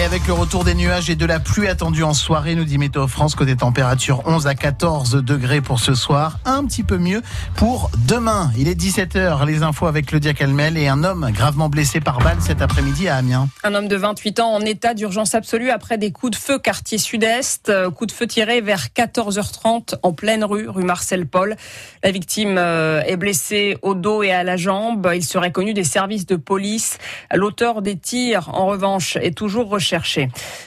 Et 0.00 0.02
avec 0.02 0.26
le 0.26 0.32
retour 0.32 0.64
des 0.64 0.74
nuages 0.74 1.10
et 1.10 1.14
de 1.14 1.26
la 1.26 1.40
pluie 1.40 1.68
attendue 1.68 2.04
en 2.04 2.14
soirée, 2.14 2.54
nous 2.54 2.64
dit 2.64 2.78
Météo 2.78 3.06
France, 3.06 3.34
côté 3.34 3.54
température 3.54 4.22
11 4.24 4.46
à 4.46 4.54
14 4.54 5.16
degrés 5.16 5.60
pour 5.60 5.78
ce 5.78 5.94
soir. 5.94 6.38
Un 6.46 6.64
petit 6.64 6.82
peu 6.82 6.96
mieux 6.96 7.20
pour 7.54 7.90
demain. 8.08 8.50
Il 8.56 8.66
est 8.66 8.80
17h, 8.80 9.44
les 9.46 9.62
infos 9.62 9.86
avec 9.86 10.06
Claudia 10.06 10.32
Calmel 10.32 10.78
et 10.78 10.88
un 10.88 11.04
homme 11.04 11.30
gravement 11.34 11.68
blessé 11.68 12.00
par 12.00 12.18
balle 12.20 12.38
cet 12.40 12.62
après-midi 12.62 13.08
à 13.08 13.16
Amiens. 13.16 13.50
Un 13.62 13.74
homme 13.74 13.88
de 13.88 13.96
28 13.96 14.40
ans 14.40 14.54
en 14.54 14.60
état 14.62 14.94
d'urgence 14.94 15.34
absolue 15.34 15.68
après 15.68 15.98
des 15.98 16.12
coups 16.12 16.32
de 16.32 16.36
feu 16.36 16.58
quartier 16.58 16.96
sud-est. 16.96 17.68
Euh, 17.68 17.90
coup 17.90 18.06
de 18.06 18.12
feu 18.12 18.26
tiré 18.26 18.62
vers 18.62 18.86
14h30 18.96 19.96
en 20.02 20.12
pleine 20.14 20.44
rue, 20.44 20.66
rue 20.66 20.84
Marcel 20.84 21.26
Paul. 21.26 21.56
La 22.02 22.10
victime 22.10 22.56
euh, 22.56 23.02
est 23.02 23.18
blessée 23.18 23.76
au 23.82 23.92
dos 23.92 24.22
et 24.22 24.32
à 24.32 24.44
la 24.44 24.56
jambe. 24.56 25.10
Il 25.14 25.24
serait 25.24 25.52
connu 25.52 25.74
des 25.74 25.84
services 25.84 26.24
de 26.24 26.36
police. 26.36 26.96
L'auteur 27.34 27.82
des 27.82 27.98
tirs, 27.98 28.48
en 28.54 28.64
revanche, 28.64 29.16
est 29.16 29.36
toujours 29.36 29.68
recherché 29.68 29.89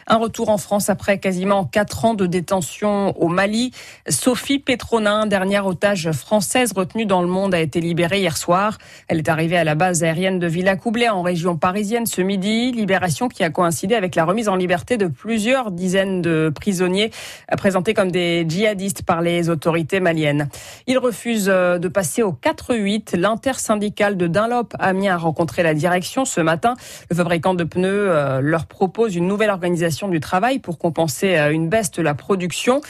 un 0.07 0.17
retour 0.17 0.49
en 0.49 0.57
France 0.57 0.89
après 0.89 1.17
quasiment 1.17 1.65
quatre 1.65 2.05
ans 2.05 2.13
de 2.13 2.25
détention 2.25 3.17
au 3.19 3.27
Mali. 3.27 3.71
Sophie 4.09 4.59
Petronin, 4.59 5.25
dernière 5.25 5.65
otage 5.65 6.11
française 6.11 6.73
retenue 6.73 7.05
dans 7.05 7.21
le 7.21 7.27
monde, 7.27 7.53
a 7.53 7.59
été 7.59 7.79
libérée 7.79 8.19
hier 8.19 8.37
soir. 8.37 8.77
Elle 9.07 9.19
est 9.19 9.29
arrivée 9.29 9.57
à 9.57 9.63
la 9.63 9.75
base 9.75 10.03
aérienne 10.03 10.39
de 10.39 10.47
Villacoublay 10.47 11.09
en 11.09 11.21
région 11.21 11.57
parisienne 11.57 12.05
ce 12.05 12.21
midi. 12.21 12.71
Libération 12.71 13.29
qui 13.29 13.43
a 13.43 13.49
coïncidé 13.49 13.95
avec 13.95 14.15
la 14.15 14.25
remise 14.25 14.49
en 14.49 14.55
liberté 14.55 14.97
de 14.97 15.07
plusieurs 15.07 15.71
dizaines 15.71 16.21
de 16.21 16.51
prisonniers 16.53 17.11
présentés 17.57 17.93
comme 17.93 18.11
des 18.11 18.45
djihadistes 18.47 19.03
par 19.03 19.21
les 19.21 19.49
autorités 19.49 19.99
maliennes. 19.99 20.49
Il 20.87 20.97
refuse 20.97 21.47
euh, 21.49 21.77
de 21.77 21.87
passer 21.87 22.23
au 22.23 22.33
4-8. 22.33 23.17
L'intersyndicale 23.17 24.17
de 24.17 24.27
Dunlop 24.27 24.73
a 24.79 24.93
rencontré 25.17 25.63
la 25.63 25.73
direction 25.73 26.25
ce 26.25 26.41
matin. 26.41 26.75
Le 27.09 27.15
fabricant 27.15 27.53
de 27.53 27.63
pneus 27.63 28.09
euh, 28.09 28.41
leur 28.41 28.65
une 29.07 29.27
nouvelle 29.27 29.49
organisation 29.49 30.07
du 30.07 30.19
travail 30.19 30.59
pour 30.59 30.77
compenser 30.77 31.35
euh, 31.37 31.51
une 31.51 31.69
baisse 31.69 31.91
de 31.91 32.01
la 32.01 32.13
production. 32.13 32.81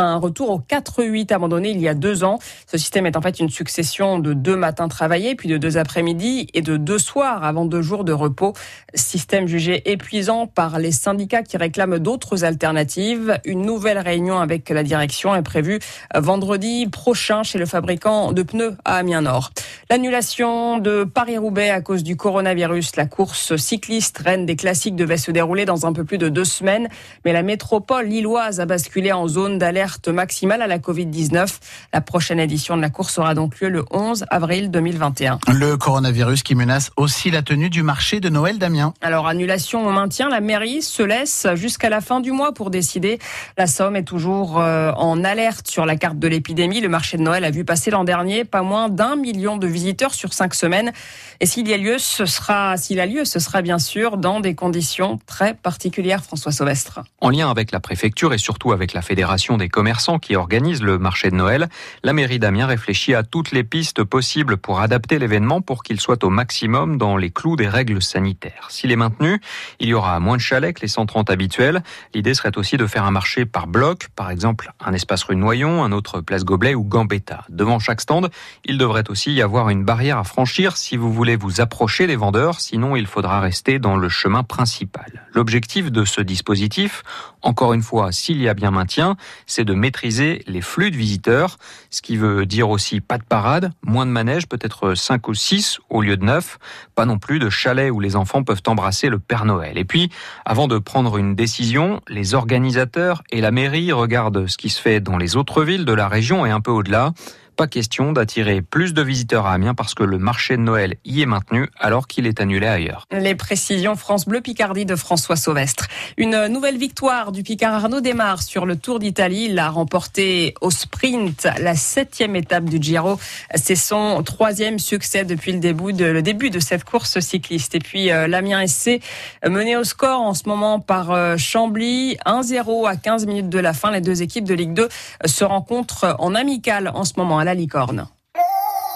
Un 0.00 0.18
retour 0.18 0.50
au 0.50 0.60
4-8 0.60 1.32
abandonné 1.32 1.70
il 1.70 1.80
y 1.80 1.88
a 1.88 1.94
deux 1.94 2.22
ans. 2.22 2.38
Ce 2.68 2.78
système 2.78 3.06
est 3.06 3.16
en 3.16 3.20
fait 3.20 3.40
une 3.40 3.50
succession 3.50 4.20
de 4.20 4.32
deux 4.32 4.54
matins 4.54 4.86
travaillés, 4.86 5.34
puis 5.34 5.48
de 5.48 5.56
deux 5.56 5.76
après-midi 5.76 6.46
et 6.54 6.62
de 6.62 6.76
deux 6.76 7.00
soirs 7.00 7.42
avant 7.42 7.64
deux 7.64 7.82
jours 7.82 8.04
de 8.04 8.12
repos. 8.12 8.52
Système 8.94 9.48
jugé 9.48 9.90
épuisant 9.90 10.46
par 10.46 10.78
les 10.78 10.92
syndicats 10.92 11.42
qui 11.42 11.56
réclament 11.56 11.98
d'autres 11.98 12.44
alternatives. 12.44 13.40
Une 13.44 13.62
nouvelle 13.62 13.98
réunion 13.98 14.38
avec 14.38 14.68
la 14.70 14.84
direction 14.84 15.34
est 15.34 15.42
prévue 15.42 15.80
vendredi 16.14 16.86
prochain 16.86 17.42
chez 17.42 17.58
le 17.58 17.66
fabricant 17.66 18.30
de 18.30 18.44
pneus 18.44 18.76
à 18.84 18.98
Amiens 18.98 19.22
Nord. 19.22 19.50
L'annulation 19.90 20.78
de 20.78 21.02
Paris-Roubaix 21.02 21.70
à 21.70 21.80
cause 21.80 22.04
du 22.04 22.14
coronavirus. 22.14 22.94
La 22.94 23.06
course 23.06 23.56
cycliste 23.56 24.18
reine 24.18 24.46
des 24.46 24.54
classiques 24.54 24.94
devait 24.94 25.16
se 25.16 25.32
dérouler 25.32 25.64
dans 25.64 25.86
un 25.86 25.92
peu 25.92 26.04
plus 26.04 26.18
de 26.18 26.28
deux 26.28 26.44
semaines, 26.44 26.88
mais 27.24 27.32
la 27.32 27.42
métropole 27.42 28.06
lilloise 28.06 28.60
a 28.60 28.66
basculé 28.66 29.10
en 29.10 29.26
zone 29.26 29.58
d'alerte 29.58 29.87
maximale 30.08 30.62
à 30.62 30.66
la 30.66 30.78
Covid-19. 30.78 31.58
La 31.92 32.00
prochaine 32.00 32.40
édition 32.40 32.76
de 32.76 32.82
la 32.82 32.90
course 32.90 33.18
aura 33.18 33.34
donc 33.34 33.60
lieu 33.60 33.68
le 33.68 33.84
11 33.90 34.26
avril 34.30 34.70
2021. 34.70 35.38
Le 35.48 35.76
coronavirus 35.76 36.42
qui 36.42 36.54
menace 36.54 36.90
aussi 36.96 37.30
la 37.30 37.42
tenue 37.42 37.70
du 37.70 37.82
marché 37.82 38.20
de 38.20 38.28
Noël 38.28 38.58
d'Amiens. 38.58 38.94
Alors 39.00 39.26
annulation 39.26 39.86
ou 39.86 39.90
maintien, 39.90 40.28
la 40.28 40.40
mairie 40.40 40.82
se 40.82 41.02
laisse 41.02 41.46
jusqu'à 41.54 41.88
la 41.88 42.00
fin 42.00 42.20
du 42.20 42.32
mois 42.32 42.52
pour 42.52 42.70
décider. 42.70 43.18
La 43.56 43.66
Somme 43.66 43.96
est 43.96 44.04
toujours 44.04 44.60
euh, 44.60 44.92
en 44.92 45.24
alerte 45.24 45.68
sur 45.68 45.86
la 45.86 45.96
carte 45.96 46.18
de 46.18 46.28
l'épidémie. 46.28 46.80
Le 46.80 46.88
marché 46.88 47.16
de 47.16 47.22
Noël 47.22 47.44
a 47.44 47.50
vu 47.50 47.64
passer 47.64 47.90
l'an 47.90 48.04
dernier 48.04 48.44
pas 48.44 48.62
moins 48.62 48.88
d'un 48.88 49.16
million 49.16 49.56
de 49.56 49.66
visiteurs 49.66 50.14
sur 50.14 50.32
cinq 50.32 50.54
semaines. 50.54 50.92
Et 51.40 51.46
s'il 51.46 51.68
y 51.68 51.74
a 51.74 51.76
lieu, 51.76 51.98
ce 51.98 52.26
sera, 52.26 52.76
s'il 52.76 53.00
a 53.00 53.06
lieu, 53.06 53.24
ce 53.24 53.38
sera 53.38 53.62
bien 53.62 53.78
sûr 53.78 54.16
dans 54.16 54.40
des 54.40 54.54
conditions 54.54 55.18
très 55.26 55.54
particulières, 55.54 56.22
François 56.24 56.52
Sauvestre. 56.52 57.00
En 57.20 57.30
lien 57.30 57.50
avec 57.50 57.72
la 57.72 57.80
préfecture 57.80 58.34
et 58.34 58.38
surtout 58.38 58.72
avec 58.72 58.92
la 58.92 59.02
Fédération 59.02 59.56
des 59.56 59.67
commerçants 59.68 60.18
qui 60.18 60.36
organise 60.36 60.82
le 60.82 60.98
marché 60.98 61.30
de 61.30 61.36
Noël, 61.36 61.68
la 62.02 62.12
mairie 62.12 62.38
d'Amiens 62.38 62.66
réfléchit 62.66 63.14
à 63.14 63.22
toutes 63.22 63.52
les 63.52 63.64
pistes 63.64 64.04
possibles 64.04 64.56
pour 64.56 64.80
adapter 64.80 65.18
l'événement 65.18 65.60
pour 65.60 65.82
qu'il 65.82 66.00
soit 66.00 66.24
au 66.24 66.30
maximum 66.30 66.98
dans 66.98 67.16
les 67.16 67.30
clous 67.30 67.56
des 67.56 67.68
règles 67.68 68.02
sanitaires. 68.02 68.66
S'il 68.70 68.92
est 68.92 68.96
maintenu, 68.96 69.40
il 69.80 69.88
y 69.88 69.94
aura 69.94 70.18
moins 70.20 70.36
de 70.36 70.42
chalets 70.42 70.74
que 70.74 70.82
les 70.82 70.88
130 70.88 71.30
habituels. 71.30 71.82
L'idée 72.14 72.34
serait 72.34 72.56
aussi 72.56 72.76
de 72.76 72.86
faire 72.86 73.04
un 73.04 73.10
marché 73.10 73.44
par 73.44 73.66
bloc, 73.66 74.08
par 74.14 74.30
exemple 74.30 74.72
un 74.80 74.92
espace 74.92 75.22
rue 75.24 75.36
Noyon, 75.36 75.84
un 75.84 75.92
autre 75.92 76.20
place 76.20 76.44
Goblet 76.44 76.74
ou 76.74 76.84
Gambetta. 76.84 77.44
Devant 77.48 77.78
chaque 77.78 78.00
stand, 78.00 78.30
il 78.64 78.78
devrait 78.78 79.10
aussi 79.10 79.32
y 79.32 79.42
avoir 79.42 79.68
une 79.68 79.84
barrière 79.84 80.18
à 80.18 80.24
franchir 80.24 80.76
si 80.76 80.96
vous 80.96 81.12
voulez 81.12 81.36
vous 81.36 81.60
approcher 81.60 82.06
des 82.06 82.16
vendeurs, 82.16 82.60
sinon 82.60 82.96
il 82.96 83.06
faudra 83.06 83.40
rester 83.40 83.78
dans 83.78 83.96
le 83.96 84.08
chemin 84.08 84.42
principal. 84.42 85.26
L'objectif 85.32 85.90
de 85.90 86.04
ce 86.04 86.20
dispositif, 86.20 87.02
encore 87.42 87.72
une 87.72 87.82
fois, 87.82 88.12
s'il 88.12 88.40
y 88.40 88.48
a 88.48 88.54
bien 88.54 88.70
maintien, 88.70 89.16
c'est 89.46 89.64
de 89.64 89.74
maîtriser 89.74 90.42
les 90.46 90.60
flux 90.60 90.90
de 90.90 90.96
visiteurs, 90.96 91.56
ce 91.90 92.02
qui 92.02 92.16
veut 92.16 92.46
dire 92.46 92.68
aussi 92.68 93.00
pas 93.00 93.18
de 93.18 93.22
parade, 93.22 93.72
moins 93.82 94.06
de 94.06 94.10
manèges, 94.10 94.48
peut-être 94.48 94.94
5 94.94 95.28
ou 95.28 95.34
6 95.34 95.78
au 95.90 96.02
lieu 96.02 96.16
de 96.16 96.24
9, 96.24 96.58
pas 96.94 97.06
non 97.06 97.18
plus 97.18 97.38
de 97.38 97.48
chalets 97.48 97.90
où 97.90 98.00
les 98.00 98.16
enfants 98.16 98.42
peuvent 98.42 98.62
embrasser 98.66 99.08
le 99.08 99.18
Père 99.18 99.44
Noël. 99.44 99.78
Et 99.78 99.84
puis, 99.84 100.10
avant 100.44 100.68
de 100.68 100.78
prendre 100.78 101.16
une 101.16 101.34
décision, 101.34 102.00
les 102.08 102.34
organisateurs 102.34 103.22
et 103.30 103.40
la 103.40 103.50
mairie 103.50 103.92
regardent 103.92 104.46
ce 104.46 104.56
qui 104.56 104.68
se 104.68 104.80
fait 104.80 105.00
dans 105.00 105.16
les 105.16 105.36
autres 105.36 105.62
villes 105.62 105.84
de 105.84 105.92
la 105.92 106.08
région 106.08 106.44
et 106.46 106.50
un 106.50 106.60
peu 106.60 106.70
au-delà 106.70 107.12
pas 107.58 107.66
question 107.66 108.12
d'attirer 108.12 108.62
plus 108.62 108.94
de 108.94 109.02
visiteurs 109.02 109.46
à 109.46 109.52
Amiens 109.54 109.74
parce 109.74 109.92
que 109.92 110.04
le 110.04 110.16
marché 110.16 110.56
de 110.56 110.62
Noël 110.62 110.94
y 111.04 111.22
est 111.22 111.26
maintenu 111.26 111.68
alors 111.80 112.06
qu'il 112.06 112.28
est 112.28 112.40
annulé 112.40 112.68
ailleurs. 112.68 113.04
Les 113.10 113.34
précisions 113.34 113.96
France 113.96 114.26
Bleu 114.26 114.40
Picardie 114.40 114.86
de 114.86 114.94
François 114.94 115.34
Sauvestre. 115.34 115.88
Une 116.16 116.46
nouvelle 116.46 116.78
victoire 116.78 117.32
du 117.32 117.42
Picard 117.42 117.74
Arnaud 117.74 118.00
démarre 118.00 118.42
sur 118.42 118.64
le 118.64 118.76
Tour 118.76 119.00
d'Italie. 119.00 119.48
Il 119.50 119.58
a 119.58 119.70
remporté 119.70 120.54
au 120.60 120.70
sprint 120.70 121.48
la 121.60 121.74
septième 121.74 122.36
étape 122.36 122.66
du 122.66 122.80
Giro. 122.80 123.18
C'est 123.56 123.74
son 123.74 124.22
troisième 124.22 124.78
succès 124.78 125.24
depuis 125.24 125.50
le 125.50 125.58
début 125.58 125.92
de, 125.92 126.04
le 126.04 126.60
cette 126.60 126.84
course 126.84 127.18
cycliste. 127.18 127.74
Et 127.74 127.80
puis 127.80 128.12
euh, 128.12 128.28
l'Amiens 128.28 128.64
SC 128.68 129.00
mené 129.44 129.76
au 129.76 129.82
score 129.82 130.20
en 130.20 130.34
ce 130.34 130.48
moment 130.48 130.78
par 130.78 131.10
euh, 131.10 131.36
Chambly 131.36 132.18
1-0 132.24 132.88
à 132.88 132.94
15 132.94 133.26
minutes 133.26 133.48
de 133.48 133.58
la 133.58 133.72
fin. 133.72 133.90
Les 133.90 134.00
deux 134.00 134.22
équipes 134.22 134.44
de 134.44 134.54
Ligue 134.54 134.74
2 134.74 134.88
se 135.24 135.42
rencontrent 135.42 136.14
en 136.20 136.36
amical 136.36 136.92
en 136.94 137.02
ce 137.02 137.14
moment 137.16 137.40
la 137.48 137.54
licorne. 137.54 138.17